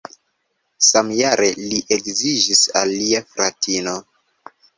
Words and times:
Samjare 0.87 1.49
li 1.73 1.81
edziĝis 1.97 2.65
al 2.83 2.95
lia 3.03 3.23
fratino. 3.37 3.95